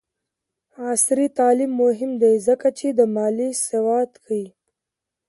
عصري 0.85 1.27
تعلیم 1.37 1.71
مهم 1.83 2.11
دی 2.21 2.33
ځکه 2.47 2.67
چې 2.77 2.87
د 2.97 2.99
مالي 3.15 3.49
سواد 3.67 4.11
ښيي. 4.23 4.45